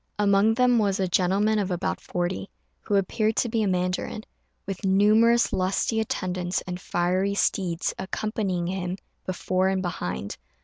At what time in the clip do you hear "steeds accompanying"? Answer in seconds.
7.35-8.65